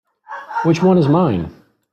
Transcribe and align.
Which 0.63 0.81
one 0.81 0.97
is 0.97 1.07
mine? 1.07 1.53